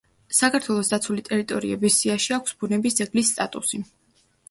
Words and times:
საქართველოს 0.37 0.89
დაცული 0.93 1.25
ტერიტორიების 1.27 1.99
სიაში 2.01 2.37
აქვს 2.41 2.59
ბუნების 2.65 3.01
ძეგლის 3.01 3.33
სტატუსი. 3.37 3.87